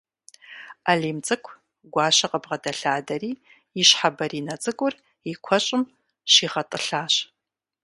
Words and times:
Алим 0.91 1.17
цӏыкӏу 1.25 1.53
Гуащэ 1.93 2.27
къыбгъэдэлъадэри, 2.31 3.31
и 3.81 3.83
щхьэ 3.87 4.09
бэринэ 4.17 4.55
цӏыкӏур 4.61 4.93
и 5.31 5.33
куэщӏым 5.43 5.83
щигъэтӏылъащ. 6.31 7.13